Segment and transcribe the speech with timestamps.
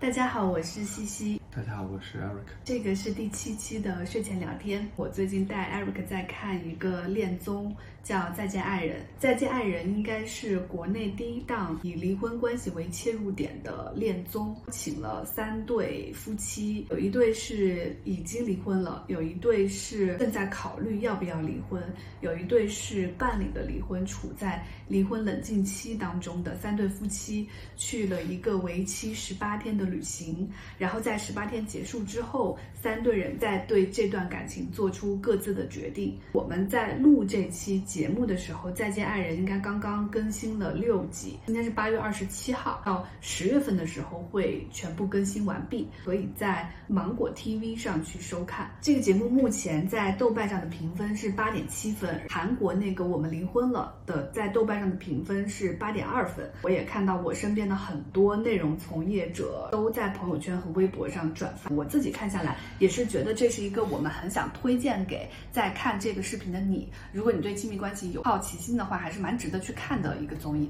[0.00, 1.38] 大家好，我是西西。
[1.54, 2.54] 大家好，我是 Eric。
[2.64, 4.88] 这个是第七期的睡前聊天。
[4.96, 9.00] 我最近带 Eric 在看一个恋综，叫《再见爱人》。
[9.18, 21.82] 《再见爱人》应该是国内第一档以离婚关系为切入点的恋综，请了三对夫妻，有一对是已经离婚了，有一对是正在考虑要不要离婚，
[22.22, 27.46] 有一对是办理了离婚，处在离婚冷静期当中的三对夫妻，
[27.76, 30.48] 去了一个为期十八天的旅行，
[30.78, 36.18] 然后在十八天结束之后，三对人在对这段感情做出各自的决定。
[36.32, 48.70] 我们在录这期节目的时候，《再见爱人》应该刚刚更新了六集，今天是八月二十七号，到十月份的时候会全部更新完毕，所以在芒果 TV 上去收看。
[48.80, 56.50] 这个节目目前在豆瓣上的评分是八点七分，韩国那个《我们离婚了》的在豆瓣上的评分是八点二分。
[56.62, 61.32] 我也看到我身边的很多内容从业者都在朋友圈和微博上。
[61.34, 66.92] 转发，我自己看下来也是觉得这是一个我们很想推荐给在看这个视频的你。
[67.12, 70.68] 如果你对亲密关系有好奇心的话，还是蛮值得去看的一个综艺。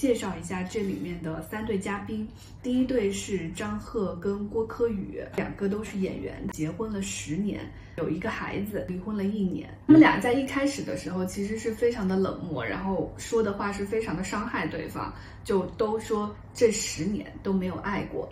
[0.00, 2.26] 介绍一下这里面的三对嘉宾，
[2.62, 9.68] 第一对是张赫跟郭柯宇，两个都是演员，结婚了十年，有一个孩子，离婚了一年。
[9.86, 15.12] 他们俩在一开始的时候其实是非常的冷漠，然后说的话是非常的伤害对方，
[15.44, 18.26] 就都说这十年都没有爱过。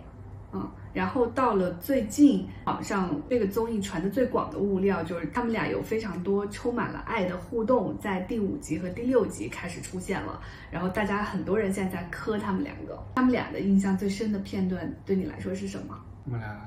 [0.51, 10.41] 嗯，然后到了最近，网上这个综艺传的最广的物料就是他们俩有非常多充满了爱的互动，在第五集和第六集开始出现了。
[10.71, 15.99] 然后大家很多人现在在磕他们两个，他们俩的印象最深的片段对你来说是什么？
[16.25, 16.59] 我们俩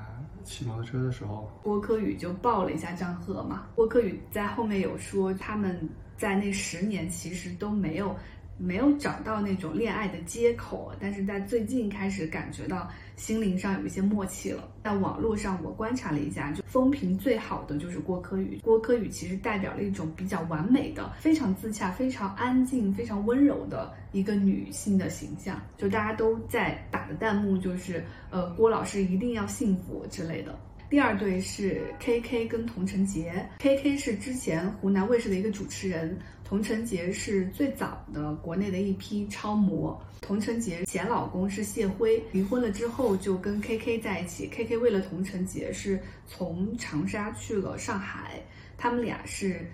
[0.45, 3.67] 骑摩托车的时候，郭柯宇就抱了一下张赫嘛。
[3.75, 8.15] 郭柯宇在后面有说，他们在那十年其实都没有。
[8.59, 14.69] 没有找到那种恋爱的接口，但是在最近开始感觉到心灵上有一些默契了。
[14.85, 18.59] 在网络上，我观察了一下，就风评最好的就是郭柯宇。
[18.63, 25.61] 郭柯宇其实代表了一种比较完美的、非常自洽、非常安静、非常温柔的一个女性的形象。
[25.77, 30.59] 就大家都在打的弹幕就是，呃，郭老师一定要幸福之类的。
[30.91, 36.19] 第二对是 K K 跟童晨杰，K K 是之前湖南卫视的一个主持人，
[36.53, 39.99] 童晨杰是最早的国内的一批超模。
[40.21, 44.47] 童晨杰前老公是谢辉，离婚了之后就跟 K K 在一起。
[44.49, 48.39] K K 为了童晨杰是从长沙去了上海，
[48.77, 49.67] 他们俩是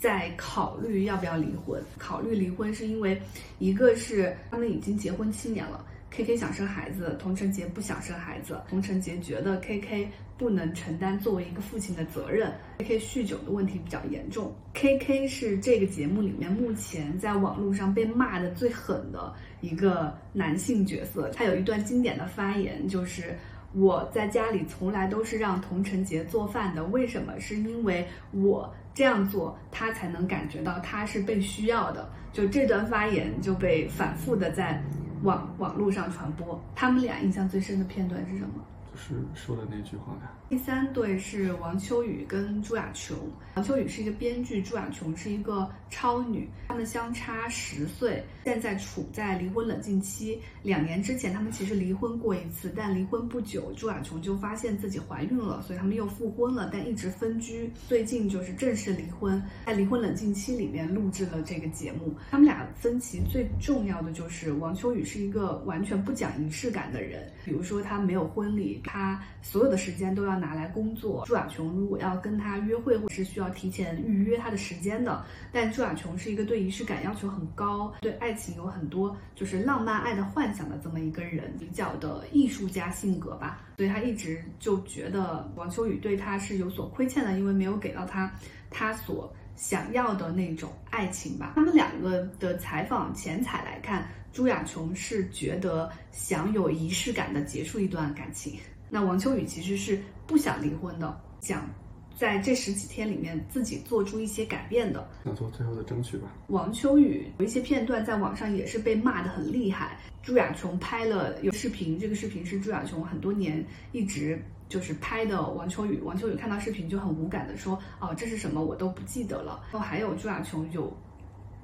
[0.00, 1.80] 在考虑要不要离婚。
[1.98, 3.22] 考虑离婚是因为
[3.60, 5.86] 一个是他们已经结婚七年了。
[6.10, 8.60] K K 想生孩子，童晨杰不想生孩子。
[8.68, 12.52] 童晨杰觉得 K K 不能承担作为一个父亲的责任。
[12.78, 14.54] K K 酗酒的问题比较严重。
[14.72, 21.28] K K 是这个节目里面目前在网络上被骂的最狠的一个男性角色。
[21.30, 23.36] 他有一段经典的发言，就是
[23.74, 27.38] 我在家里从来都是让童晨杰做饭的，为什么？
[27.40, 32.08] 是因为我这样做，他才能感觉到他是被需要的。
[32.32, 34.80] 就这段发言就被反复的在。
[35.24, 38.64] 网网络上传播，他们俩印象最深的片段是什么？
[38.90, 40.32] 就是说的那句话呀。
[40.48, 43.16] 第三对是王秋雨跟朱亚琼。
[43.54, 50.40] 王秋雨是一个编剧，朱亚琼是一个超女，他们相差十岁，现在处在离婚冷静期。
[50.62, 57.70] 两年之前他们其实离婚过一次，但离婚不久，朱亚琼就发现自己怀孕了，所以他们又复婚了，但一直分居。
[57.86, 62.14] 最近就是正式离婚，在离婚冷静期里面录制了这个节目。
[62.30, 70.38] 他们俩分歧最重要的就是王秋雨是一个完全不讲仪式感的人，比如说他没有婚礼，他所有的时间都要。
[70.38, 75.24] 拿来工作，朱亚琼如果要跟他约会，或是需要提前预约他的时间的。
[75.50, 83.60] 但朱亚琼是一个对仪式感要求很高，对爱情有很多就是浪漫爱的幻想的这么一个人，比较的艺术家性格吧。
[83.78, 88.32] 所以他一直就觉得王秋雨对他是有所亏欠的，因为没有给到他
[88.70, 91.52] 他所想要的那种爱情吧。
[91.56, 98.54] 他们两个的采访前采来看，朱亚琼是觉得想有仪式感的结束一段感情。
[98.88, 101.68] 那王秋雨其实是不想离婚的，想
[102.16, 106.32] 在这十几天里面自己做出一些改变的，想做最后的争取吧。
[106.46, 109.98] 王秋雨有一些片段在网上也是被骂得很厉害。
[110.22, 116.00] 朱亚琼拍了有视频，这个视频是朱亚琼很多年一直就是拍的王秋雨。
[116.00, 118.64] 王秋雨看到视频就很无感的说：“哦，这是什么？
[118.64, 120.92] 我都不记得了。”然后还有朱亚琼有。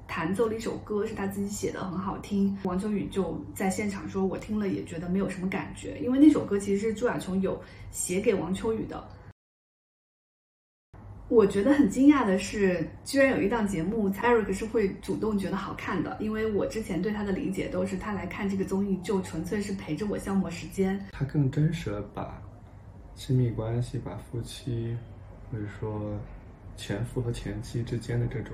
[0.07, 2.55] 弹奏了一首歌，是他自己写的，很好听。
[2.63, 7.59] 王秋雨就在现场说：“我听了也觉得没有什么感觉，因为那首歌其实是朱亚琼有
[7.89, 9.03] 写给王秋雨的。”
[11.27, 16.15] 我觉得很惊讶的是，居然有一档节目，Eric 是会主动觉得好看的。
[16.19, 21.03] 因为我之前对他的理解都是，他来看这个综艺就纯粹是陪着我消磨时间。
[21.11, 22.39] 他更真实的把
[23.15, 24.95] 亲密关系、把夫妻
[25.51, 26.19] 或者说
[26.75, 28.53] 前夫和前妻之间的这种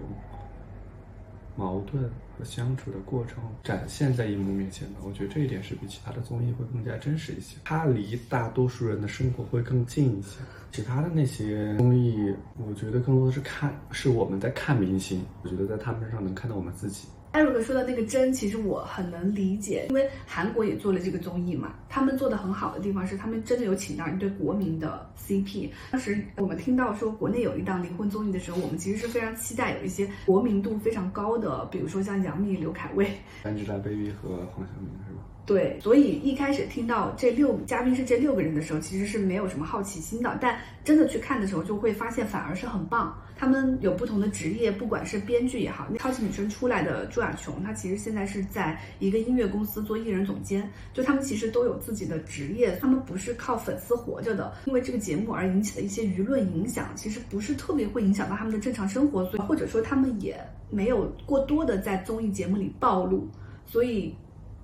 [1.55, 2.03] 矛盾
[2.37, 4.99] 和相处的过程展现在荧幕面前的。
[5.03, 7.57] 我觉得这一点是比其他的综艺会更加真实一些。
[7.65, 10.37] 他离大多数人的生活会更近一些。
[10.71, 15.25] 其他的那些综艺，我觉得更多的是看，是我们在看明星。
[15.43, 17.07] 我觉得在他们身上能看到我们自己。
[17.31, 21.73] 艾瑞克说的那个真，其实我很能理解，因为韩国也做了这个综艺嘛。
[21.87, 25.69] 他们做的很好的地方是，他们真的有请到一对国民的 CP。
[25.91, 33.05] 当时我们听到说国内有一档离婚综艺的时候，我们其实是非常期待有一些国民度非常高的，比如说像杨幂、刘恺威、
[33.45, 35.23] Angelababy 和黄晓明，是吧？
[35.43, 40.37] 对，所以一开始听到这六嘉宾是这六个人的时候，其实是没有什么好奇心的。
[40.39, 43.13] 但真的去看的时候，就会发现反而是很棒。
[43.35, 50.71] 他们有不同的职业，不管是编剧也好，那超级女声出来的朱亚琼，她其实现在是在一个音乐公司做艺人总监。
[50.93, 54.53] 就他们其实都有自己的职业，他们不是靠粉丝活着的。
[54.65, 60.39] 因为这个节目而引起的一些舆论影响，其实不是特别会影响到他们的正常生活，所以或者说他们也
[60.69, 63.27] 没有过多的在综艺节目里暴露，
[63.65, 64.15] 所以。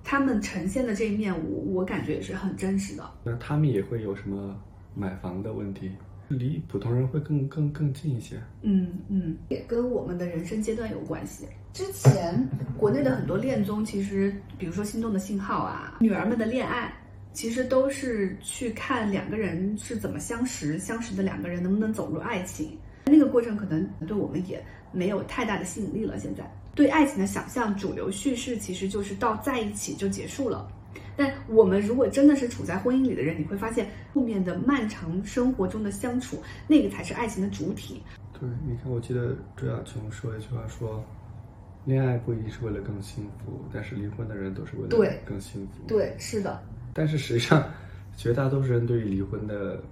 [0.04, 3.10] 他们呈现的这一面，我我感觉也是很真实的。
[3.24, 4.56] 那他们也会有什么
[4.94, 5.90] 买房的问题，
[6.28, 8.36] 离普通人会更更更近一些。
[8.62, 11.46] 嗯嗯，也跟我们的人生阶段有关系。
[11.74, 16.86] 之前国内的很多恋综，其实比如说《心动的信号》啊，《女儿们的恋爱》，
[17.32, 22.76] 其实都是去看两个人是怎么相识，相识的两个人能不能走入爱情。
[23.04, 26.18] 那个过程可能对我们也没有太大的吸引力了。
[26.18, 26.50] 现在。
[26.78, 30.70] 对爱情的想象，主流叙事其实就是到在一起就结束了。
[31.16, 38.00] 但我们如果真的是处在婚姻里的人，你会发现后面的漫长生活中的相处，那个才是爱情的主体。
[38.32, 41.04] 对，你看，我记得朱亚琼说一句话，说，
[41.84, 45.82] 恋爱不一定是为了更幸福，但是离婚的人都是为了更幸福。
[45.88, 46.62] 对，是的。
[46.94, 47.68] 但是实际上，
[48.16, 49.82] 绝大多数人对于离婚的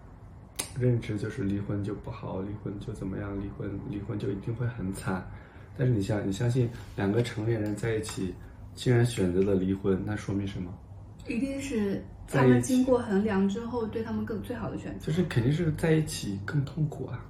[0.79, 5.29] 认知就是离婚就不好，离婚就怎么样，离婚离婚就一定会很惨。
[5.79, 8.35] 但是你相你相信两个成年人在一起，
[8.75, 10.73] 竟然选择了离婚，那说明什么？
[11.29, 15.07] 一定是他们经过衡量之后，对他们更最好的选择。
[15.07, 17.25] 就是肯定是在一起更痛苦啊。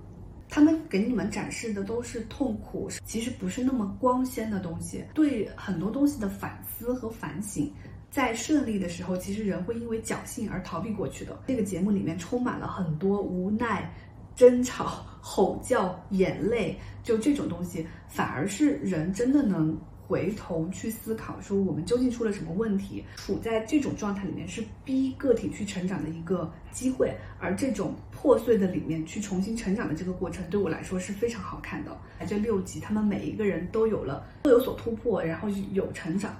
[0.48, 5.04] 他们给你们展示的都是痛苦，其实不是那么光鲜的东西。
[5.12, 7.72] 对很多东西的反思和反省，
[8.10, 11.37] 在顺利的时候，其实人会因为侥幸而逃避过去的。
[11.49, 13.92] 这个节目里面充满了很多无奈。
[14.37, 23.03] 争吵、吼叫、眼泪，就这种东西，反而是人真的能回头去思考，说我们究竟出了什么问题。
[23.17, 27.12] 处在这种状态里面，是逼个体去成长的一个机会。
[27.41, 31.97] 而这种破碎的里面去重新成长的这个过程，对我来说是非常好看的。
[32.29, 36.37] 这六集，他们每一个人都有了都有所突破，然后有成长。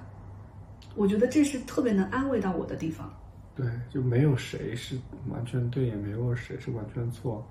[0.95, 3.11] 我觉得这是特别能安慰到我的地方。
[3.53, 4.95] 对，就没有谁是
[5.29, 7.45] 完全对，也没有谁是完全错。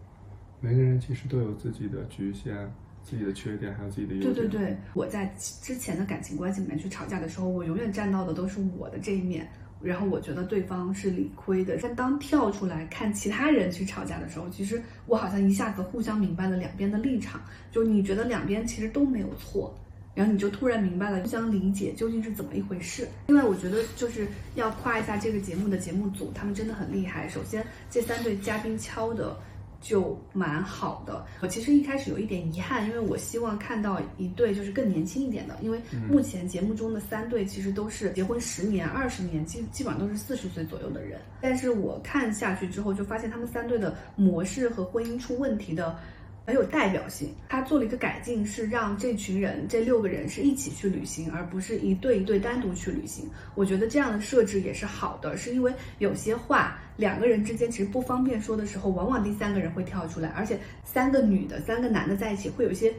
[0.66, 2.68] 每个人其实都有自己的局限、
[3.04, 4.34] 自己的缺点，还有自己的优点。
[4.34, 9.48] 对对对，我在之前的感情关系里面去吵架的时候，我永远站到的都是我的这一面，
[9.80, 11.78] 然后我觉得对方是理亏的。
[11.80, 17.40] 但当跳出来看其他人去吵架的时候，其实我好像一下子互相明白了两边的立场。
[17.70, 19.72] 就你觉得两边其实都没有错，
[20.16, 23.06] 然后你就突然明白了互相理解究竟是怎么一回事。
[23.28, 24.26] 另外，我觉得就是
[24.56, 27.28] 要夸一下这个节目的节目组，他们真的很厉害。
[27.28, 29.38] 首先，这三对嘉宾敲的。
[29.80, 31.24] 就蛮好的。
[31.40, 35.56] 我其实一开始有一点遗憾，因为我希望看到一对就是更年轻一点的。
[35.62, 41.20] 因为目前节目中的三对其实都是结婚十年、二十年，基基本上都是四十岁左右的人。
[41.40, 45.98] 但是我看下去之后，就发现他们三对的模式和婚姻出问题的。
[46.46, 53.28] 很有代表性，他做了一个改进，是让这群人这六个人是一起去旅行，而不是一对一对单独去旅行。
[53.56, 62.92] 我觉得这样的设置也是好的，是因为有些话两个人之间其实不方便说的时候，往往第三个人会跳出来，而且三个女的、三个男的在一起会有一些。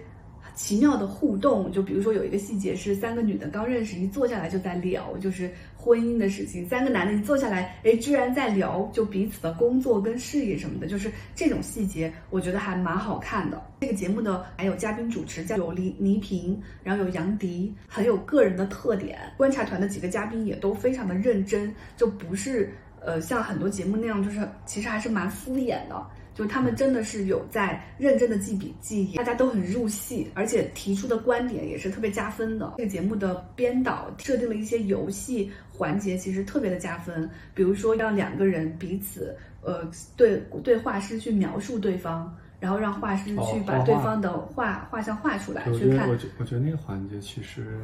[0.56, 6.68] 奇妙的互动，就比如说有一个细节是三个女的刚认识，一坐下来就在聊，就是婚姻的事情。
[6.68, 13.64] 三个男的一坐下来，哎，居然在聊就彼此的工作跟事业什么的，就是这种细节，我觉得还蛮好看的。
[13.82, 19.20] 这个节目的还有嘉宾主持，有黎倪萍，然后有杨迪，很有个人的特点。
[19.38, 26.06] 观察团的几个嘉宾也都非常的认真，就不是呃像很多节目那样，就是其实还是蛮敷衍的。
[26.36, 32.76] 就他们真的是有在认真的记笔记，大家都很入戏，而且提出的观点也是特别加分的。
[32.78, 37.28] 这个节目的编导设定了一些游戏环节，其实特别的加分。
[37.56, 47.80] 比如说让两个人彼此呃对对画师去描述对方，然后让画师哦去把对方的画画像画出来，去看我觉我觉得那个环节其实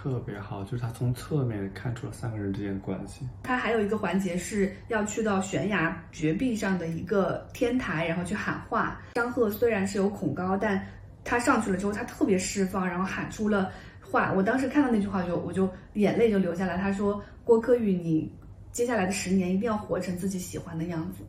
[0.00, 3.26] 特别好，就是他从侧面看出了三个人之间的关系。
[3.42, 9.00] 他还有一个环节是要去到悬崖绝壁上的一个天台，然后去喊话。
[9.14, 10.80] 张赫虽然是有恐高，但
[11.24, 14.32] 他上去了之后，他特别释放，然后喊出了话。
[14.32, 16.76] 我当时看到那句话就我就眼泪就流下来。
[16.76, 18.32] 他说：“郭柯宇，你
[18.70, 21.24] 接下来的十年一定要活成自己喜欢的样子。”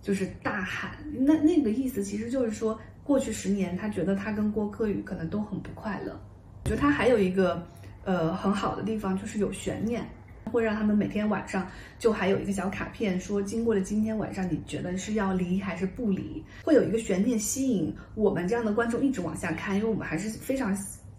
[0.00, 0.92] 就是大喊。
[1.12, 6.16] 那那个意思其实就是说，过去十年他觉得他跟郭柯宇可能都很不快乐。
[6.62, 7.66] 我觉得他还有一个
[8.04, 10.04] 呃很好的地方，就是有悬念。
[10.52, 11.66] 会让他们每天晚上
[11.98, 16.44] 就还有一个小卡片，说经过了今天晚上，你觉得是要离还是不离？
[16.62, 20.76] 会有一个悬念吸引我们这样的观众一直往下看，因为我们还是非常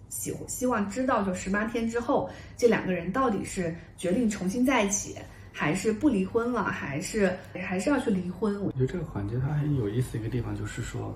[0.10, 5.16] 喜希望知道，就十八天之后这两个人到底是决定重新在一起，
[5.52, 8.64] 还是不离婚了，还是还是要去离婚？
[8.64, 11.14] 我觉得这个环节它很有意思一个地方，就是说，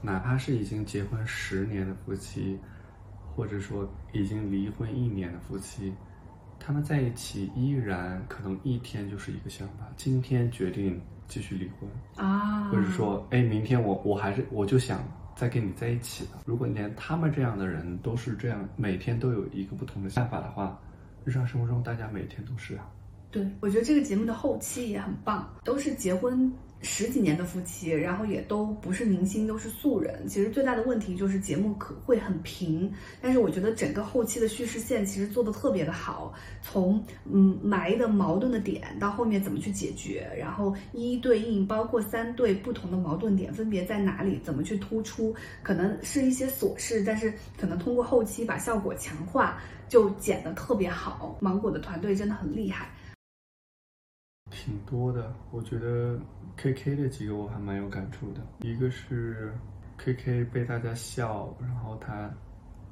[0.00, 2.58] 哪怕是已经结婚十年的夫妻，
[3.34, 5.92] 或者说已经离婚一年的夫妻，
[6.58, 15.02] 他们在一起依然可能一天就是一个想法，今天决定继续离婚，啊，或者说，哎，明天我我还是我就想
[15.34, 16.42] 再跟你在一起了。
[16.46, 20.78] 如果连他们这样的人都是这样，每天都有一个不同的想法的话，
[21.24, 22.88] 日常生活中大家每天都是啊。
[23.30, 26.52] 对，我觉得这个节目的后期也很棒，都是结婚
[26.84, 30.28] 十几年的夫妻，然后也都不是明星，都是素人。
[30.28, 51.38] 其实最大的问题就是节目可会很平，但是我觉得整个后期的叙事线其实做的特别的好，从嗯埋的矛盾的点到后面怎么去解决，然后一一对应，包括三对不同的矛盾点分别在哪里，怎么去突出，可能是一些琐事，但是可能通过后期把效果强化，就剪得特别好。
[51.40, 52.90] 芒果的团队真的很厉害。
[54.54, 56.16] 挺多的，我觉得
[56.56, 58.40] K K 的几个我还蛮有感触的。
[58.60, 59.52] 一个是
[59.98, 62.32] K K 被大家笑，然后他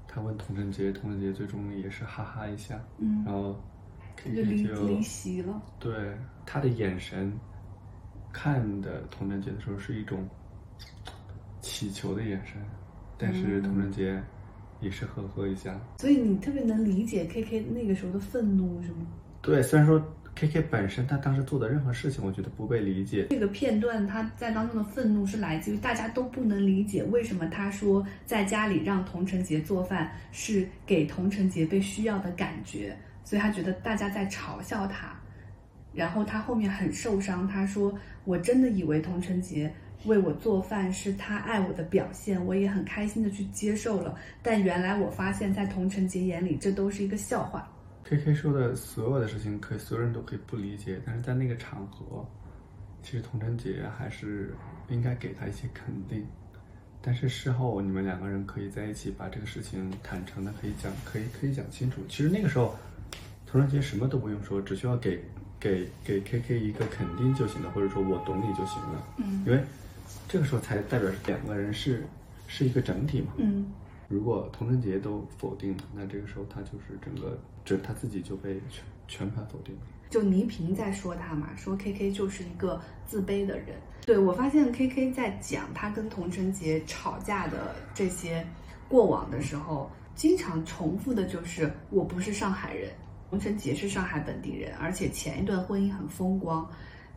[0.08, 3.56] 他问童晨杰，童晨杰最终也是哈哈一下，嗯然后
[4.16, 4.42] K 就
[4.86, 5.62] 离席了。
[5.78, 7.32] 对他的眼神
[8.32, 10.28] 看的童晨杰的时候是一种
[11.60, 12.60] 祈求的眼神，
[13.16, 14.20] 但是童晨杰
[14.80, 15.80] 也是呵呵一下。
[15.98, 19.06] 所以你特别能理解 K K 那个时候的愤怒，是吗？
[19.40, 20.00] 对，虽然说
[20.42, 35.16] K K 本身他当时做的任何事情，我觉得不被理解，这个片段他在当中的愤怒是来自于大家都不能理解为什么他说在家里让童晨杰做饭是给童晨杰被需要的感觉，所以他觉得大家在嘲笑他。
[35.94, 39.72] 然后他后面很受伤，他说：“我真的以为童晨杰
[40.06, 44.18] 为我做饭是他爱我的表现，我也很开心的去接受了。
[44.42, 47.70] 但原来我发现，在童晨杰眼里，这都是一个笑话。”
[48.12, 52.26] K K 说的所有的事情，可以所有人都可以不理解，但是在那个场合，
[53.02, 54.54] 其实童晨杰还是
[54.90, 56.26] 应该给他一些肯定。
[57.00, 62.02] 但是事后你们两个人可以在一起把这个事情坦诚的可以讲，可以可以讲清楚。
[62.06, 62.76] 其实那个时候，
[63.46, 65.18] 童晨杰什么都不用说，只需要给
[65.58, 69.08] 给给 K K 一个肯定就行了，或者说我懂你就行了。
[69.16, 69.64] 嗯因为
[70.28, 72.04] 这个时候才代表两个人是
[72.46, 73.32] 是一个整体嘛。
[73.38, 73.72] 嗯
[74.08, 79.82] 如果童晨杰都否定了，那这个时候他就是整个这他自己就被全全盘否定了。
[80.10, 83.76] 就倪萍在说他嘛，说 K K 就是一个自卑的人。
[84.04, 88.46] 对我发现 K K 在讲他跟童晨杰吵架的这些
[88.88, 92.90] 过往的时候，经常重复的就是我不是上海人，
[93.30, 96.68] 童晨杰是上海本地人，而且前一段婚姻很风光。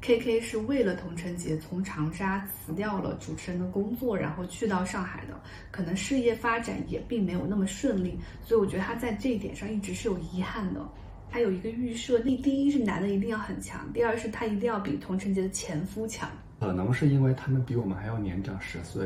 [0.02, 5.34] K K 是为了童晨杰从长沙辞掉了主持人的工作，然后去到上海的，
[5.72, 10.88] 可能事业发展也并没有那么顺利，所以我觉得他在这一点上一直是有遗憾的。
[11.32, 16.30] 他有一个预设，第第一是男的一定要很强，第二是他一定要比童晨杰的前夫强。
[16.60, 19.06] 可能是因为他们比我们还要年长十岁，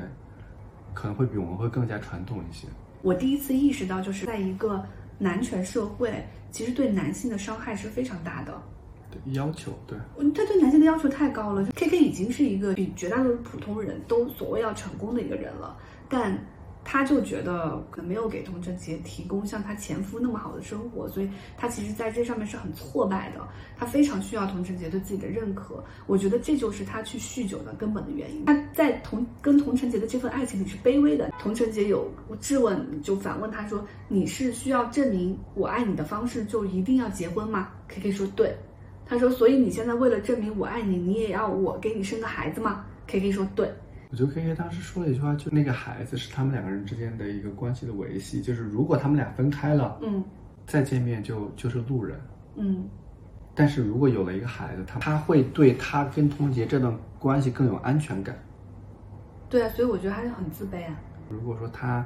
[0.94, 2.68] 可能会比我们会更加传统一些。
[3.02, 4.86] 我第一次意识到，就是在一个
[5.18, 8.62] 男权社会，其实对男性的伤害是非常大的。
[9.34, 11.66] 要求，对，嗯他对男性的要求太高了。
[11.76, 16.38] K K 已经是一个比绝大多数普通人都所谓要成功的一个人了，但
[16.86, 23.48] 他就觉得可能没有给童晨杰提供像他前夫那么好的生活，所以他其实在这上面是很挫败的。
[23.78, 28.46] 他非常需要童晨杰对自己的认可，我觉得这就是他去酗酒的根本的原因。
[28.46, 31.30] 他在童跟童晨杰的这份爱情里是卑微的。
[31.38, 38.56] 童晨杰有质问，就反问他说：“你是需要证明我爱你的方式就一定要结婚吗？”K K 说：“对。”
[39.10, 43.70] 他说：“所以你现在为了证明我爱你，你也要我给你生个孩子吗？”K K 说：“对。
[44.12, 50.24] 我觉得 K K 当时说了一句话，就那个孩子是他们两个人之间的一个关系的维系，就是如果他们俩分开了，嗯
[50.68, 52.20] 再见面就就是路人。
[52.56, 52.88] 嗯
[53.56, 58.38] 但是如果有了一个孩子，他他会对他跟童杰这段关系更有安全感。
[59.50, 60.96] 对啊，所以我觉得他是很自卑啊。
[61.30, 62.06] 如果说他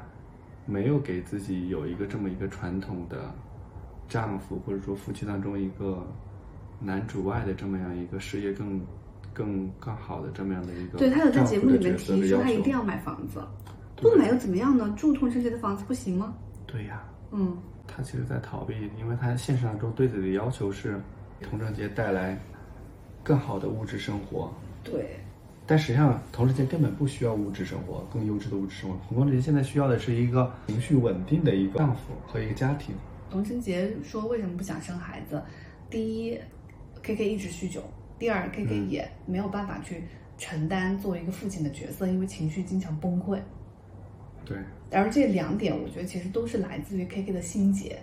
[0.66, 3.30] 没有给自己有一个这么一个传统的
[4.08, 6.06] 丈夫，或者说夫妻当中一个
[6.80, 8.82] 男主外的这么样一个事业更
[9.34, 13.42] 更更好的这么样的一个对他有在节目里面提说他一定要买房子，
[13.96, 14.94] 不买又怎么样呢？
[14.98, 16.36] 住同城节的房子不行吗？
[16.68, 21.00] 对呀，嗯，他其实在逃避，因为他现实当中对自己的要求是
[21.42, 22.38] 同城节带来
[23.24, 24.54] 更好的物质生活，
[24.84, 25.20] 对，
[25.66, 28.98] 但实际上同城节根本不需要物质生活，更优质的物质生活。
[29.08, 32.94] 同城节现在需要的是一个情绪稳定的一个丈夫和一个家庭。
[33.30, 35.42] 童晨杰说为什么不想生孩子？
[35.90, 36.40] 第一
[37.04, 37.82] ，K K 一直酗酒；
[38.18, 40.04] 第二，K K 嗯也没有办法去
[40.38, 43.40] 承担作为一个父亲的角色，因为情绪经常崩溃。
[44.46, 44.58] 对，
[44.92, 48.02] 而这两点，我觉得其实都是来自于 K K 的心结，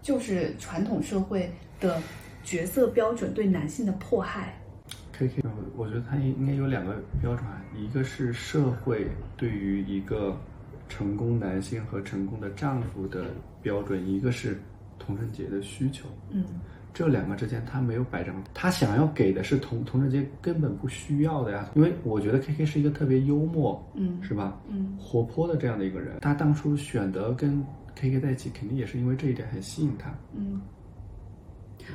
[0.00, 2.00] 就是传统社会的
[2.42, 4.54] 角色标准对男性的迫害。
[5.12, 5.42] K K，
[5.76, 10.36] 我觉得他应该有两个标准，啊，一个是社会对于一个
[10.88, 13.26] 成功男性和成功的丈夫的
[13.62, 14.58] 标准，一个是
[14.98, 16.08] 同城节的需求。
[16.30, 16.44] 嗯，
[16.94, 21.68] 这两个之间他没有摆正，他想要给的是同同志节根本不需要的呀。
[21.74, 24.60] 因为我觉得 K K 是一个特别幽默，嗯是吧？
[24.68, 27.60] 嗯活泼的这样的一个人，他当初选择跟
[27.96, 30.14] K K 在一起，肯定也是因为这一点很吸引他。
[30.34, 30.60] 嗯，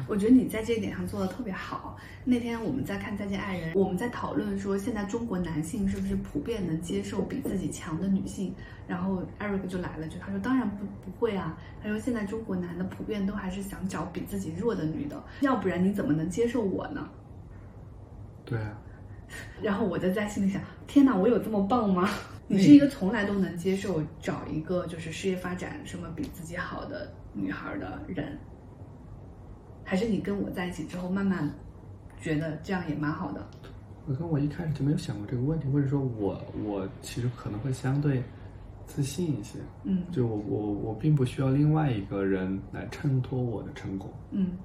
[0.08, 1.98] 我觉得你在这一点上做的特别好。
[2.24, 8.53] 那天我们在看《再见爱人》，我们在讨论说，现在中国男性是不是普遍能接受比自己强的女性？
[8.88, 17.10] 然后 Eric 就来了句，他说：“当然不不会啊。”他说：“现在中国男的普遍都还是想找比自己弱的女的，要不然你怎么能接受我呢
[18.46, 18.77] 对啊，？”
[19.62, 22.10] 然后我就在心里想：天哪，我有这么棒吗？
[22.48, 28.36] 你是一个从来都能接受找一个就是事业发展什么比自己好的女孩的人，
[29.89, 31.51] 还是你跟我在一起之后慢慢
[32.22, 33.43] 觉得这样也蛮好的？
[34.05, 38.24] 我跟我一开始就没有想过这个问题，或者说我我其实可能会相对
[38.86, 44.08] 自信一些，嗯就我我我并不需要另外一个人来衬托我的成功。
[44.29, 44.55] 嗯。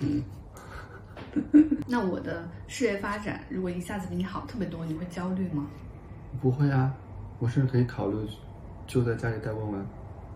[1.86, 5.68] 那我的事业发展如果一下子比你好特别多，你会焦虑吗？
[6.40, 6.92] 不会啊，
[7.38, 8.16] 我甚至可以考虑
[8.88, 9.86] 就在家里带问问。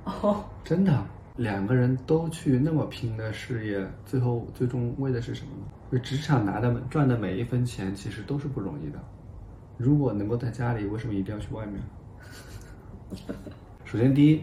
[0.04, 1.04] 哦，真的，
[1.38, 5.68] 两个人都去那么拼的事业，最后最终为的是什么呢？
[5.90, 8.98] 为职场拿的赚的每一分钱，其实都是不容易的。
[9.76, 11.80] 如果能够在家里，为什么一定要去外面？
[13.84, 14.42] 首先，第一，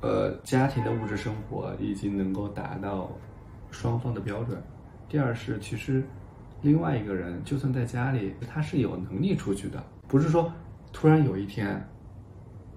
[0.00, 3.10] 呃，家庭的物质生活已经能够达到
[3.72, 4.62] 双方的标准。
[5.08, 6.04] 第二是，其实
[6.62, 10.52] 另外一个人就算在家里，他是有能力出去的，不是说
[10.92, 11.84] 突然有一天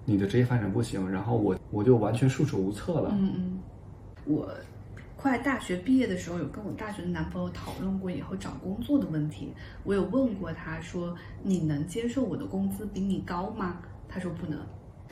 [0.04, 3.10] 你的职业发展不行，然后我我就完全束手无策了。
[3.12, 3.60] 嗯嗯，
[4.24, 4.52] 我
[5.16, 9.52] 快大学毕业的时候，有跟我大学的男朋友讨论过以后找工作的问题。
[9.84, 14.58] 我有问过他说：“你能接受我的工资比你高吗？”他说不能。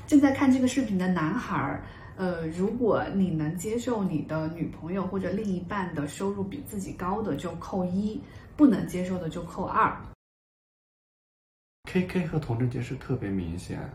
[0.09, 1.85] 正在看这个视频的男孩儿，
[2.17, 8.21] 呃，如果你能接受你的女朋友或者另一半的收入比自己高的，就扣一；
[8.57, 9.97] 不能接受的就扣二。
[11.85, 13.89] K K 和童振杰是特别明显，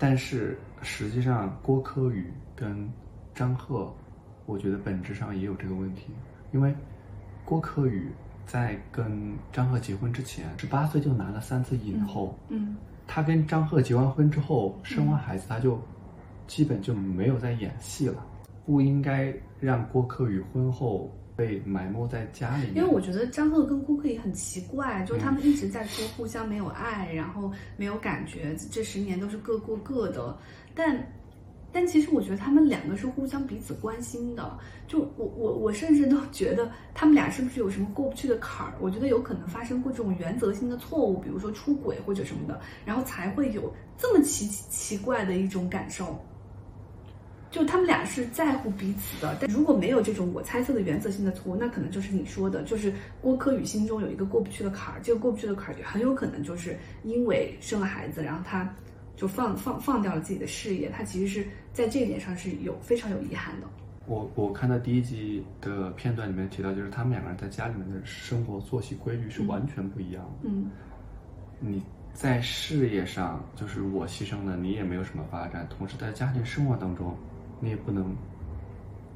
[0.00, 2.90] 但是实际上郭柯宇跟
[3.34, 3.94] 张赫，
[4.46, 6.06] 我觉得本质上也有这个问题，
[6.52, 6.74] 因为
[7.44, 8.10] 郭柯宇
[8.46, 15.78] 在跟张赫结婚之前，十八岁就拿了三次影后，嗯他跟张赫结完婚之后，生完孩子，他就
[16.46, 18.24] 基本就没有在演戏了，
[18.64, 21.10] 不应该让郭柯宇婚后
[21.40, 22.76] 被埋没在家里面。
[22.76, 30.36] 因为我觉得张赫跟顾客也很奇怪，就他们一直在说互相没有爱，然后没有感觉，这十年都是各过各的。
[30.74, 31.02] 但，
[31.72, 34.58] 但其实我觉得他们两个是互相彼此关心的。
[34.86, 38.74] 就我我我甚至都觉得他们俩是不是有什么过不去的坎儿？
[38.78, 46.22] 我觉得有可能发生过这种原则性的错误，比如说出轨或者什么的，然后才会有这么奇奇怪的一种感受。
[47.50, 58.72] 就他们俩是在乎彼此的，但如果没有这种我猜测的原则性的错误，那可能就是你说的，就是郭柯宇心中有一个过不去的坎儿，这个过不去的坎儿也很有可能就是因为生了孩子，然后他
[59.16, 63.66] 就放放放掉了自己的事业，他其实是在这一点上是有非常有遗憾的。
[64.06, 70.48] 我我看到第一集的片段里面提到，就是他们两个人在家里面的生活作息规律是完全不一样的。
[70.48, 70.70] 嗯
[71.60, 71.82] 你
[72.14, 77.14] 在事业上就是我牺牲了，你也没有什么发展；同时在家庭生活当中，
[77.60, 78.16] 你也不能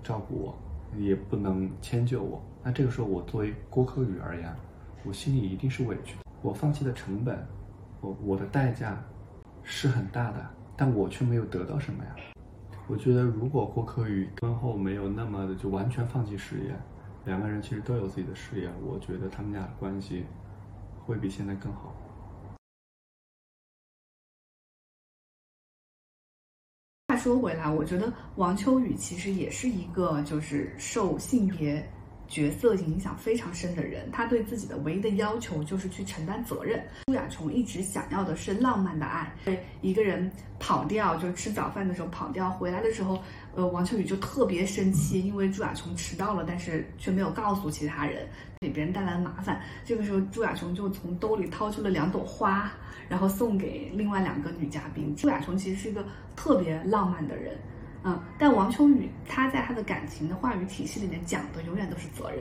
[0.02, 0.54] 照顾我，
[0.92, 2.42] 你也不能迁就我。
[2.62, 4.54] 那这个时候，我作为郭柯宇而言，
[5.02, 6.20] 我心里一定是委屈的。
[6.42, 7.38] 我放弃的成本，
[8.02, 9.02] 我我的代价
[9.62, 12.16] 是很大的，但我却没有得到什么呀。
[12.86, 16.74] 我觉得，如果郭柯宇婚后没有那么的就完全放弃事业，
[17.24, 20.26] 两个人其实都有自己的事业，我觉得他们俩的关系
[21.06, 21.94] 会比现在更好。
[27.24, 31.82] 说回来，我觉得王秋雨其实也是一个就是受性别
[32.28, 34.10] 角色影响非常深的人。
[34.12, 36.84] 他对自己的唯一的要求就是去承担责任。
[37.06, 43.18] 朱亚琼一直想要的是浪漫的爱，对一个人跑掉，就吃早饭的时候跑掉，回来的时候，
[43.56, 48.28] 呃，王秋雨就特别生气，因为朱亚琼迟到了，但是却没有告诉其他人，
[48.60, 49.60] 给别人带来了麻烦。
[49.84, 52.70] 这个时候，朱亚琼就从兜里掏出了两朵花。
[53.06, 55.14] 然后送给另外两个女嘉宾。
[55.14, 56.02] 朱亚琼其实是一个
[56.34, 57.54] 特别浪漫的人，
[58.02, 62.38] 嗯，但王秋雨他在他的感情的话语体系里面讲的永远都是责任，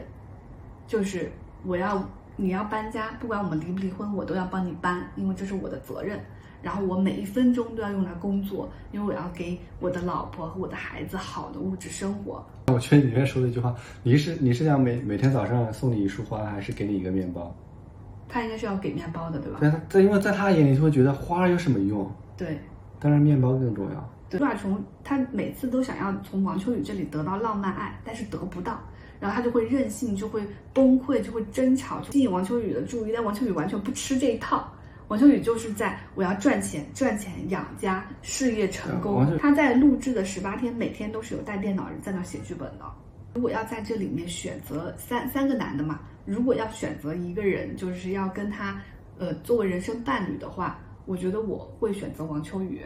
[0.88, 1.30] 就是
[1.66, 2.02] 我要
[2.38, 6.18] 你要搬家，不管我们离不离婚，我都要帮你搬，因为这是我的责任。
[6.64, 12.44] 然后我每一分钟都要用来工作，因为我要给我的老婆和我的孩子好的物质生活。
[12.68, 17.54] 我觉得里面说的一句话，你是你是想每每天早上送你一束花，还是给你一个面包？
[18.30, 19.60] 他应该是要给面包的，对吧？
[19.60, 22.10] 对，在因为在他眼里就会觉得花有什么用？
[22.36, 22.58] 对，
[23.00, 24.10] 当然面包更重要。
[24.30, 28.80] 对朱亚琼他每次都想要从王秋雨这里得到浪漫爱，但是得不到，
[29.20, 30.42] 然后他就会任性，就会
[30.74, 33.12] 崩溃，就会争吵，吸引王秋雨的注意。
[33.14, 34.68] 但王秋雨完全不吃这一套，
[35.10, 39.26] 王秋雨就是在我要赚钱，赚钱养家，事业成功。
[39.38, 42.86] 他在录制的十八天，每天都是有带电脑人在那写剧本的。
[43.36, 46.00] 如果要在这里面选择三三个男的嘛？
[46.26, 48.80] 如果要选择一个人，就是要跟他，
[49.18, 52.82] 呃，作为人生伴侣的话，我觉得我会选择王秋雨。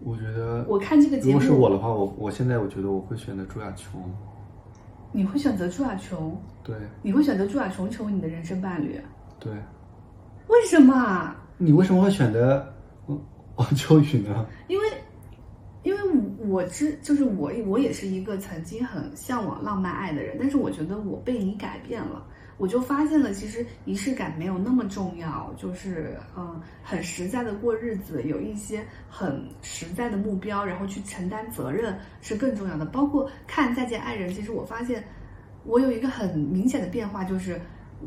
[0.00, 4.00] 我觉得我看这个节目，如果是我的话，我我现在我觉得我会选择朱亚琼。
[5.12, 6.40] 你会选择朱亚琼？
[6.62, 6.76] 对。
[7.02, 9.00] 你会选择朱亚琼成为你的人生伴侣？
[9.40, 9.52] 对。
[10.48, 11.34] 为什么？
[11.58, 12.66] 你为什么会选择
[13.56, 14.46] 王秋雨呢？
[14.68, 14.86] 因为。
[15.82, 16.00] 因为
[16.48, 22.26] 我知，就是我，我也是一个曾经很向往浪漫爱的人，但是我觉得我被你改变了，
[22.58, 32.84] 我就发现了，其实仪式感没有那么重要，就是嗯，很实在的过日子，有一些很实在的目标，然后去承担责任是更重要的。
[32.84, 35.04] 包括看《再见爱人》，其实我发现
[35.62, 37.60] 我有一个很明显的变化，就是。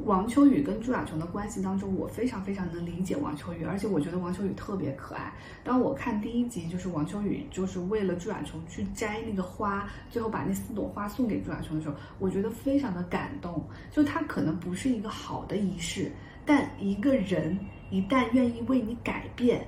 [0.06, 5.34] 王秋雨跟朱亚琼的关系当中，我非常非常能理解王秋雨，而且我觉得王秋雨特别可爱。
[5.64, 13.68] 当我看第一集，就是王秋雨就是为了朱亚琼去摘那个花，最后把那四朵花送给朱亚琼的时候，我觉得非常的感动。
[13.92, 16.12] 就他可能不是一个好的仪式，
[16.46, 17.58] 但一个人
[17.90, 19.68] 一旦愿意为你改变，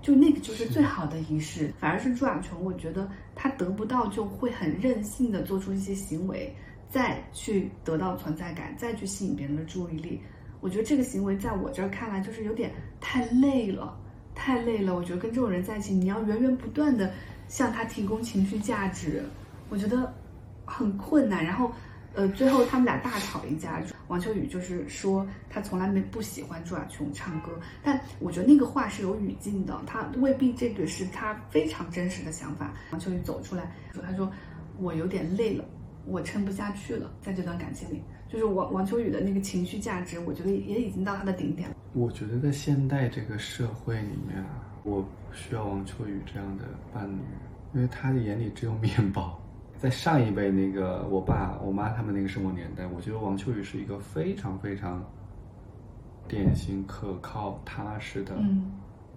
[0.00, 1.70] 就那个就是最好的仪式。
[1.78, 6.54] 反而是朱亚琼，我觉得他得不到就会很任性的做出一些行为。
[6.96, 10.18] 再去得到存在感，再去吸引别人的注意力，
[10.62, 13.94] 我觉得这个行为在我这儿看来就是有点太累了，
[14.34, 14.94] 太累了。
[14.94, 17.12] 我觉得跟这种人在一起，你要源源不断的
[17.48, 19.22] 向他提供情绪价值，
[19.68, 20.10] 我觉得
[20.64, 21.44] 很困难。
[21.44, 21.70] 然后，
[22.14, 32.72] 呃，最后他们俩大吵一架，王秋雨就是说他从来没不喜欢朱亚琼唱歌，但我觉得那个话是有语境的，他未必这个是他非常真实的想法。
[32.90, 33.70] 王秋雨走出来，
[34.02, 34.32] 他说
[34.78, 35.62] 我有点累了。
[36.06, 41.76] 我撑不下去了，在这段感情里，就是王王秋雨的那个情绪价值，我觉得也已经到他的顶点了。
[41.92, 47.20] 我觉得在现代这个社会里面啊，我不需要王秋雨这样的伴侣，
[47.74, 49.40] 因为他的眼里只有面包。
[49.78, 55.04] 在上一辈那个我爸我妈他们那个生活年代，我觉得王秋雨是一个非常非常
[56.26, 58.34] 典型、可靠、踏实的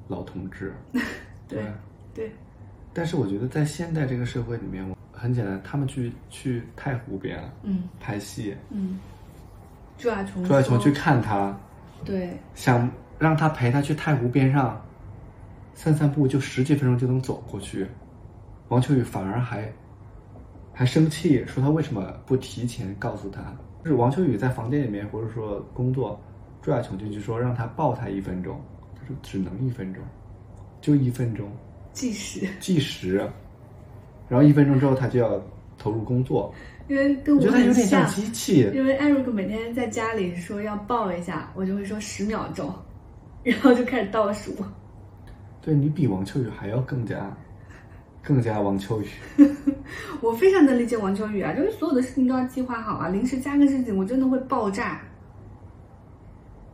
[0.07, 0.73] 老同志。
[1.47, 1.63] 对
[2.13, 2.31] 对。
[2.93, 4.83] 但是我觉得在现代这个社会里面，
[5.19, 8.97] 很简单，他们去去太湖边，嗯，拍戏，嗯，
[9.97, 11.55] 朱亚琼，朱亚琼去看他，
[12.05, 14.81] 对，想让他陪他去太湖边上
[15.73, 17.85] 散散步，就十几分钟就能走过去。
[18.69, 19.69] 王秋雨反而还
[20.73, 23.41] 还生气，说他为什么不提前告诉他？
[23.83, 26.19] 就是王秋雨在房间里面或者说工作，
[26.61, 28.61] 朱亚琼进去说让他抱他一分钟，
[28.95, 30.01] 他说只能一分钟，
[30.79, 31.51] 就一分钟，
[31.91, 33.29] 计时，计时。
[34.29, 35.41] 然后一分钟之后，他就要
[35.77, 36.53] 投入工作，
[36.87, 38.69] 因为跟我觉得他有点像机器。
[38.73, 42.73] 因为艾瑞克每天在家里说要抱一下，我就会说十秒钟，
[43.43, 44.55] 然后就开始倒数。
[45.61, 47.35] 对你比王秋雨还要更加，
[48.23, 49.07] 更加王秋雨。
[50.21, 55.01] 我非常能理解王秋雨啊，就是所有的事情都要计划好啊，临时加个事情，我真的会爆炸。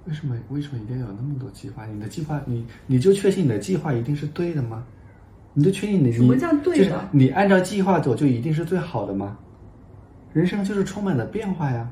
[0.05, 0.37] 为什么？
[0.49, 1.85] 为什么一定要有那么多计划？
[1.87, 4.85] 你的计划，你你就确信你的计划一定是对的吗？
[5.55, 7.09] 你就确定你什么叫对的？
[7.11, 9.37] 你按照计划走就一定是最好的吗？
[10.33, 11.89] 人生就是充满了变化呀，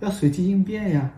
[0.00, 1.10] 要随机应变呀。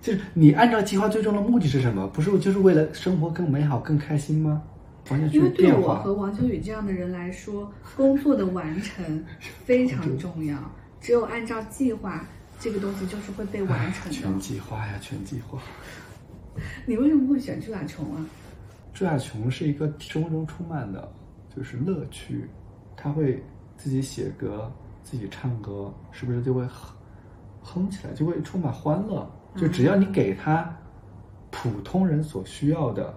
[0.00, 2.06] 就是你按照计划最终的目的是什么？
[2.08, 4.62] 不是就是为了生活更美好、更开心吗？
[5.10, 9.24] 完全因为对我和王秋雨这样的人来说，工作的完成
[9.66, 10.56] 非常重要。
[11.00, 12.24] 只有按照计划，
[12.60, 14.10] 这个东西就是会被完成的。
[14.10, 15.58] 全计划呀，全计划。
[16.86, 18.24] 你为什么会选朱亚琼啊？
[18.94, 21.12] 朱亚琼是一个生活中充满的，
[21.54, 22.48] 就是乐趣，
[22.96, 23.42] 他会
[23.76, 26.94] 自己写歌，自己唱歌，是不是就会哼
[27.60, 29.28] 哼起来，就会充满欢乐？
[29.56, 30.72] 就只要你给他
[31.50, 33.12] 普通人所需要的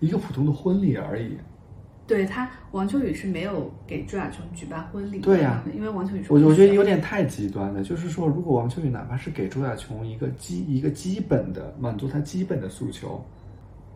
[0.00, 1.38] 一个普通的婚礼而已。
[2.08, 5.22] 对他，王秋雨是没有给朱亚琼举办婚礼的。
[5.22, 13.24] 对呀因为王秋雨说我我觉得有点太极端了，就是说，如果王秋雨哪怕是给朱亚琼一个基一个基本的满足他基本的诉求，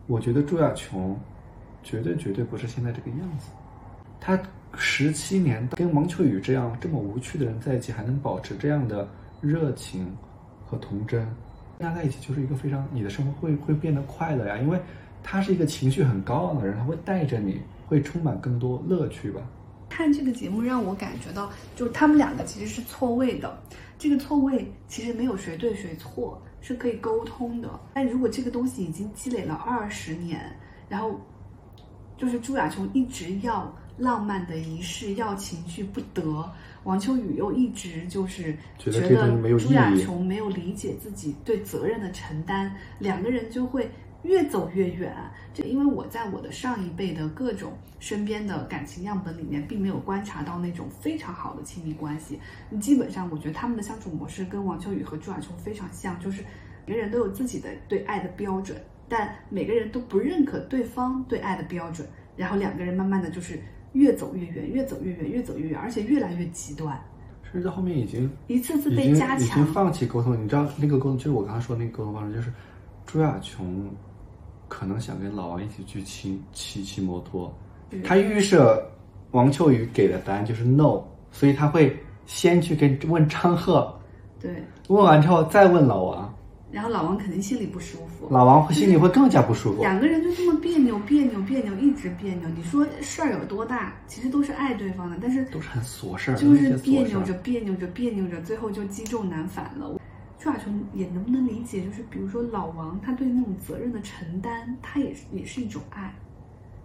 [0.07, 1.19] 我觉得朱亚琼
[1.83, 3.49] 绝对绝对不是现在这个样子。
[4.19, 4.39] 他
[4.75, 9.07] 十七年跟王秋雨这样这么无趣的人在一起，还能保持这样的
[9.41, 10.15] 热情
[10.65, 11.19] 和童真，
[11.79, 14.79] 跟他在一起就是一个非常你的生活会会变得快乐呀，因为
[15.23, 19.41] 他是一个情绪很高昂的人，他会带着你，会充满更多乐趣吧。
[19.87, 23.57] 看这个节目让我感觉到，就他们两个其实是错位的。
[23.97, 27.69] 这个错位其实没有谁对谁错，是可以沟通的。
[27.93, 30.41] 但如果这个东西已经积累了二十年，
[30.89, 31.21] 然后
[32.17, 36.51] 就是朱亚琼一直要浪漫的仪式，要情绪不得，
[36.83, 43.89] 王秋雨又一直就是觉觉得朱亚琼没有理解自己对责任的承担，两个人就会
[44.25, 45.15] 越走越远。
[45.53, 52.37] 就因为我在我的上一辈的各种身边的感情样本里面，并没有观察到那种非常好的亲密关系。
[52.81, 56.43] 基本上，我觉得他们的相处模式跟王秋雨和朱亚琼非常像，就是
[56.85, 63.57] 每个人都有自己的对爱的标准，但每个人都不认可对方对爱的标准，然后两个人慢慢的就是
[63.93, 66.99] 越走越远，越走越远，越走越远，而且越来越极端，
[67.43, 69.65] 甚至到后面已经一次次被加强已经强。
[69.67, 72.51] 放弃沟通，你知道那个沟通就是我刚刚说的那个沟通方式，就是
[73.05, 73.89] 朱亚琼
[74.67, 77.53] 可能想跟老王一起去骑骑骑摩托，
[77.91, 78.83] 嗯他预设
[79.31, 81.01] 王秋雨给的答案就是 no，
[81.31, 83.93] 所以他会先去跟问张赫，
[84.39, 86.33] 对，问完之后再问老王，
[86.71, 88.27] 然后老王肯定心里不舒服。
[88.31, 89.81] 老王会心里会更加不舒服。
[89.81, 92.49] 两个人就这么别扭，别扭，别扭，一直别扭。
[92.49, 93.93] 你说事儿有多大？
[94.07, 99.95] 其实都是爱对方的，但是都是很琐事儿，就是别扭着，别扭着，别扭着，最后就积重难返了。
[100.45, 106.13] 朱亚琼也能不能理解，就是比如说老王他对那种责任的承担，他也也是一种爱。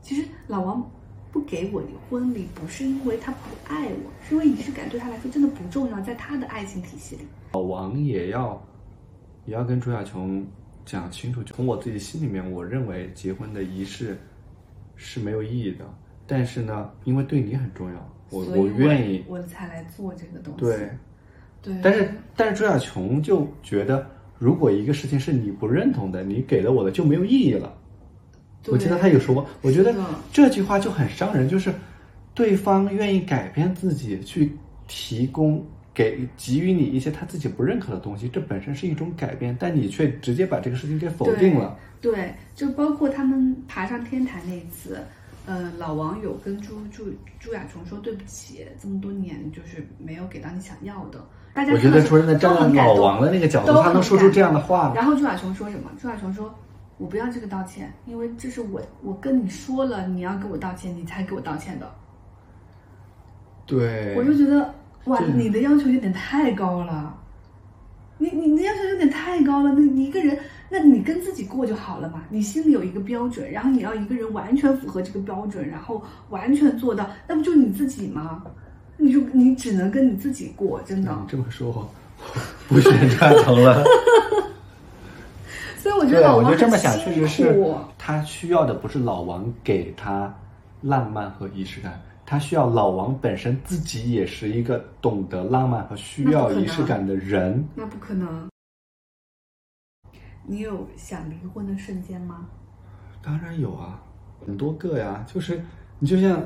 [0.00, 0.90] 其实老王
[1.30, 7.22] 不给我婚礼，不是因为他不爱我，是因为仪式感对他来说真的不重要，在他的爱情体系里。
[7.52, 8.66] 老王也要
[9.44, 10.42] 也要跟朱亚琼
[10.86, 14.16] 讲清楚，从我自己心里面，我认为结婚的仪式
[14.96, 15.84] 是没有意义的。
[16.26, 19.22] 但是呢，因为对你很重要，我我愿意。
[19.28, 20.60] 我才来做这个东西。
[20.60, 20.90] 对，
[21.62, 24.06] 对，但是但是朱亚琼就觉得，
[24.38, 27.76] 如果一个事情是你不认同的，你给了我的就没有意义了。
[28.66, 29.94] 我记得他有说过，我觉得
[30.32, 31.72] 这句话就很伤人，就是
[32.34, 34.52] 对方愿意改变自己，去
[34.86, 41.76] 提供给给予你一些他自己不认可的东西，这本身是一种改变，但你却直接把这个事情给否定了。
[41.78, 41.90] 对。
[42.00, 44.98] 对，就包括他们爬上天台那一次，
[45.46, 47.04] 呃，老王有跟朱朱
[47.38, 51.18] 朱亚琼说对不起，这么多年就是没有给到你想要的。
[51.52, 55.90] 大家我觉得说真的，都站在老王的那个角度，他能说出这样的话吗，然后朱亚琼说什么？
[56.00, 56.54] 朱亚琼说
[56.98, 61.90] ：“我不要这个道歉，因为这是我我跟你说了你要给我道歉，你才给我道歉的。”
[63.66, 64.72] 对，我就觉得
[65.06, 67.18] 哇，你的要求有点太高了，
[68.18, 69.72] 你你的要求有点太高了。
[69.72, 70.38] 那你一个人，
[70.70, 72.22] 那你跟自己过就好了嘛。
[72.30, 78.42] 你心里有一个标准，然后你要一个人完全符合这个标准，然后完全做到，那不就你自己吗？
[78.96, 81.10] 你就你只能跟你自己过，真的。
[81.20, 81.68] 你这么说，
[82.68, 83.82] 我不选朱亚琼了。
[85.82, 90.32] 所以我觉，得老王我觉得这么想确实是苦，他需要的不是老王给他
[90.82, 97.66] 浪漫和仪式感，他需要老王本身自己也是一个懂得浪漫和需要仪式感的人。
[97.74, 98.46] 那不可能。
[100.50, 102.48] 你有想离婚的瞬间吗？
[103.22, 104.02] 当然有啊，
[104.44, 105.62] 很多个呀，就是
[106.00, 106.44] 你就像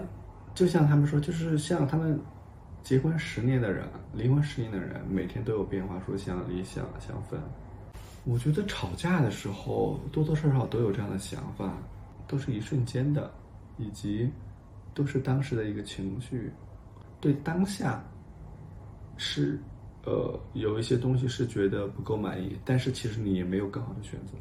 [0.55, 2.21] 就像他们说，就是像他们
[2.83, 7.41] 结婚十年的人，离婚十年的人，每天都有变化，说想离想想分。
[8.25, 11.73] 我觉得吵架的时候多多少少都有这样的想法，
[12.29, 13.33] 都是一瞬间的，
[13.79, 14.31] 以及
[14.93, 16.53] 都是当时的一个情绪，
[17.23, 18.05] 对当下
[19.17, 19.59] 是
[20.07, 24.33] 呃有一些东西是觉得不够满意，但是其实你也没有更好的选择。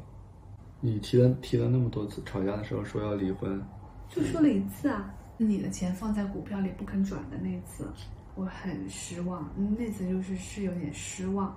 [0.80, 3.62] 你提了提了那么多次，吵架的时候说要离婚，
[4.08, 7.88] 就说了一次啊，你的钱放在股票里不肯转的那次，
[8.34, 9.50] 我很失望。
[9.56, 11.56] 嗯那次就是是有点失望，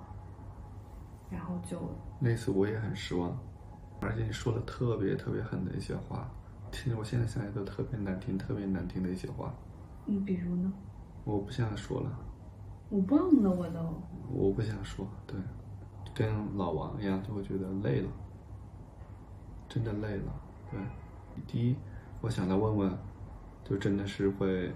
[1.30, 1.78] 然后就
[2.18, 3.38] 那次我也很失望，
[4.00, 6.30] 而且你说了特别特别狠的一些话，
[6.72, 9.54] 听着我现在想起来都特别难听，特别难听的一些话，
[10.06, 10.72] 嗯，比如呢，
[11.24, 12.18] 我不想说了，
[12.90, 13.80] 我忘了我都。
[14.30, 15.36] 我不想说，对，
[16.14, 18.08] 跟老王一样，就会觉得累了，
[19.68, 20.32] 真的累了，
[20.70, 20.80] 对。
[21.46, 21.76] 第一，
[22.20, 22.98] 我想来问问
[23.64, 24.70] 就真的是会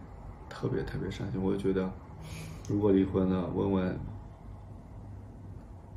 [0.48, 1.42] 特别特别伤心。
[1.42, 1.90] 我就觉得，
[2.68, 3.98] 如果离婚了，问问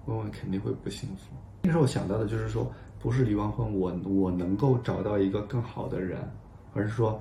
[0.06, 1.34] 问问肯定会不幸福。
[1.64, 6.20] 那时候我想到的就是说，不是离完婚我我能够找到一个更好的人，
[6.74, 7.20] 而是说，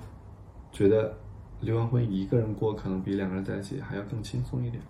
[0.73, 1.15] 觉得
[1.65, 4.83] 离完婚一个人过可能比两个人在一起还要更轻松一点。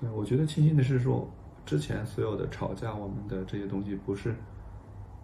[0.00, 1.28] 对，我觉得庆幸的是说，
[1.64, 4.34] 之前所有的吵架，我们的这些东西不是，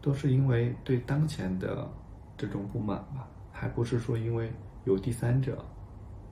[0.00, 1.90] 都是因为对当前的
[2.36, 4.52] 这种不满吧，还不是说因为
[4.84, 5.64] 有第三者，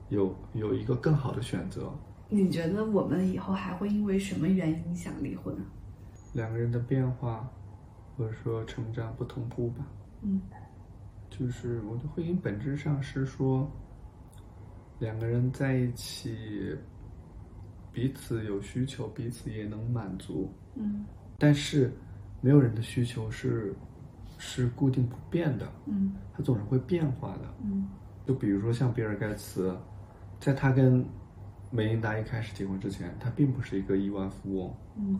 [0.09, 1.91] 有有一个更好的选择。
[2.29, 5.55] 你觉得我们以后还会因为什么原因想离婚？
[6.33, 7.49] 两个人的变化，
[8.15, 9.85] 或者说成长不同步吧。
[10.21, 10.41] 嗯，
[11.29, 13.69] 就是我的婚姻本质上是说，
[14.99, 16.75] 两个人在一起，
[17.91, 20.51] 彼此有需求，彼此也能满足。
[20.75, 21.05] 嗯
[21.39, 21.91] 但是，
[22.41, 23.75] 没有人的需求是
[24.39, 27.53] 是固定不变的，嗯它总是会变化的。
[27.63, 27.87] 嗯
[28.25, 29.77] 就比如说像比尔盖茨，
[30.39, 31.05] 在他跟
[31.69, 35.19] 梅琳达一开始结婚之前，他并不是一个亿万富翁，嗯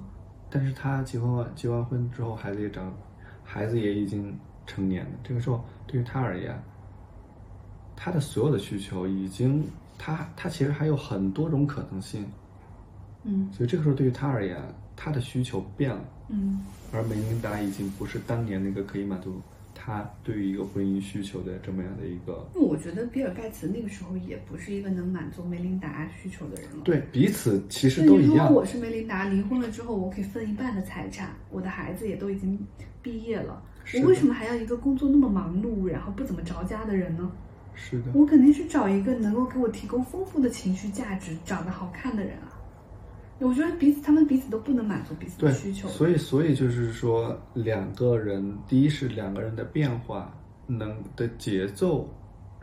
[0.49, 2.93] 但是他结婚完结完婚之后，孩子也长，
[3.43, 5.11] 孩子也已经成年的。
[5.23, 6.61] 这个时候，对于他而言，
[7.95, 12.23] 他的所有的需求已经，他他其实还有很多种可能性。
[13.23, 14.61] 嗯所以这个时候，对于他而言，
[14.95, 16.61] 他的需求变了，嗯
[16.93, 19.41] 而梅琳达已经不是当年那个可以满足
[19.87, 22.45] 他对于一个婚姻需求的这么样的一个。
[22.53, 26.81] 嗯，我觉得比尔盖茨那个时候也不是一个能满足梅琳达需求的人了。
[26.83, 28.53] 对彼此其实那你如果都一样。
[28.53, 32.59] 我是梅琳达，离婚了之后，我可以分一半的财产，我的孩子也都已经
[33.01, 37.31] 毕业了，我为什么还要一个工作那么忙碌，然后不怎么着家的人呢？
[37.73, 42.56] 是的，我肯定是找一个能够给我提供丰富的情绪价值、长得好看的人啊。
[43.39, 52.09] 我觉得彼此他们彼此都不能满足彼此的需求。，所以所以就是说，两个人，第一是两个人的变化能的节奏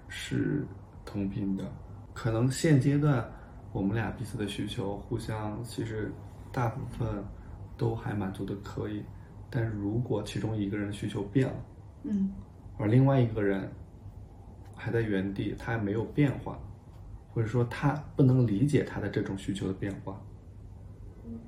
[0.09, 0.67] 是
[1.05, 1.65] 同频的，
[2.13, 3.25] 可能现阶段
[3.73, 6.13] 我们俩彼此的需求互相其实
[6.53, 7.09] 大部分
[7.77, 9.03] 都还满足的可以，
[9.51, 11.55] 但是如果其中一个人需求变了，
[12.05, 12.33] 嗯
[12.77, 13.71] 而另外一个人
[14.75, 16.59] 还在原地，他还没有变化，
[17.33, 20.21] 或者说他不能理解他的这种需求的变化，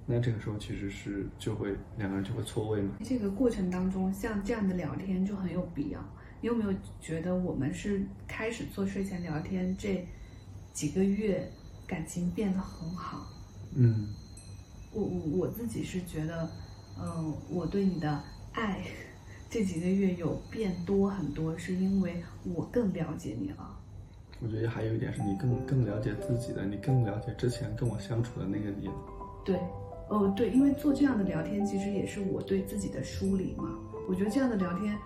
[0.07, 2.97] 那这个时候其实是就会两个人就会错位嘛。
[3.05, 6.01] 这个过程当中，像这样的聊天就很有必要。
[6.41, 10.07] 你有没有觉得我们是开始做睡前聊天这
[10.73, 11.51] 几个月，
[11.87, 13.27] 感情变得很好？
[13.75, 14.09] 嗯
[14.93, 16.49] 我我我自己是觉得，
[16.99, 18.23] 嗯、我对你的
[18.53, 18.83] 爱
[19.51, 23.79] 这几个月有变多很多，是因为我更了解你了。
[24.41, 28.89] 我觉得还有一点是你更更了解自己的，你更了解之前跟我相处的那个你。
[29.47, 29.57] 对，
[30.11, 33.79] 哦对，因为做这样的聊天，其实也是我对自己的梳理嘛。
[34.09, 34.99] 我觉得这样的聊天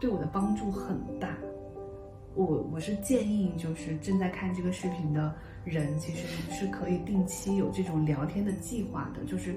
[0.00, 1.36] 对我的帮助很大。
[2.34, 9.54] 我我是建议，就是正在看这个视频的人，其实是可以定期有这种聊天的计划的，就是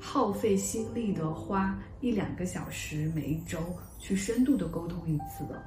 [0.00, 3.58] 耗费心力的花一两个小时每一周
[3.98, 5.62] 去深度的沟通一次的。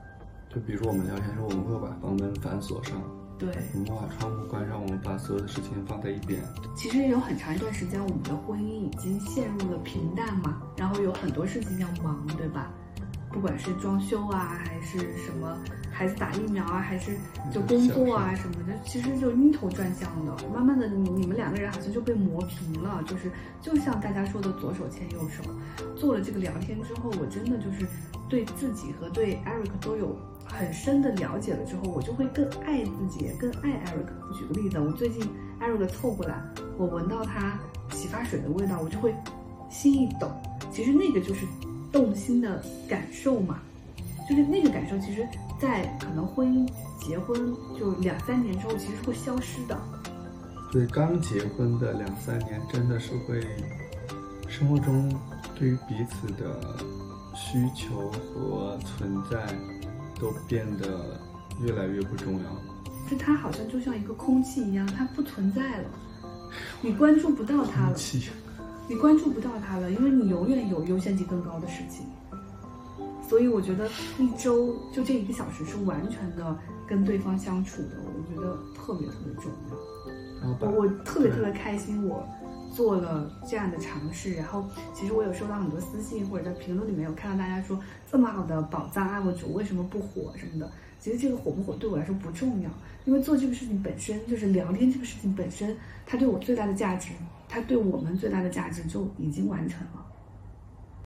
[0.49, 2.99] 就比如说我们聊天的时候，我们会把房门反锁上，
[3.37, 6.41] 对，我们把窗户关上，我们把所有的事情放在一边。
[6.75, 12.47] 其实有很长一段时间，我们的婚姻已经陷入了平淡嘛，然后有很多事情要忙，对。
[12.49, 12.71] 吧？
[13.29, 15.55] 不管是装修啊，还是什么
[15.91, 17.15] 孩子打疫苗啊，还是
[17.51, 20.33] 就工作啊什么的，其实就晕头转向的。
[20.49, 23.29] 慢慢的，你你们两个人好像就被磨平了，就是
[23.61, 25.43] 就像大家说的左手牵右手。
[25.95, 27.85] 做了这个聊天之后，我真的就是
[28.27, 28.45] 对。
[28.55, 29.35] 自己和对。
[29.45, 30.17] Eric 都有
[30.49, 34.37] 很深的了解了之后，我就会更爱自己，更爱 Eric。
[34.37, 35.21] 举个例子，我最近
[35.61, 36.41] Eric 凑过来，
[36.77, 37.59] 我闻到他
[37.91, 39.13] 洗发水的味道，我就会
[39.69, 40.31] 心一抖。
[40.71, 41.45] 其实那个就是
[41.91, 43.59] 动心的感受嘛，
[44.29, 45.27] 就是那个感受，其实
[45.59, 49.79] 在可能婚姻结婚就两三年之后，其实是会消失的。
[50.71, 53.41] 对刚结婚的两三年，真的是会
[54.47, 55.09] 生活中
[55.55, 56.59] 对于彼此的
[57.33, 59.47] 需求和存在
[60.19, 61.19] 都变得
[61.61, 62.61] 越来越不重要了。
[63.09, 65.89] 就它好像就像一个空气一样，它不存在了，
[66.81, 68.29] 你关注不到它了，气，
[68.87, 72.05] 你关注不到它了，因为你永远有优先级更高的事情。
[73.27, 79.77] 所以我觉得一周就这一个小时是完全的跟对方相处的，我觉得特别特别重要。
[80.39, 82.25] 然后把我我特别特别开心，我
[82.77, 84.35] 做了这样的尝试。
[84.35, 84.63] 然后
[84.93, 87.79] 其实我有收到很多私信或者在评论里面有看到大家说
[88.11, 90.71] 这么好的宝藏 UP 主为什么不火什么的。
[90.99, 92.69] 其实这个火不火对我来说不重要，
[93.05, 95.75] 因为做这个事情本身就是聊天这个事情本身，
[96.05, 97.09] 它对我最大的价值，
[97.49, 100.05] 它对我们最大的价值就已经完成了。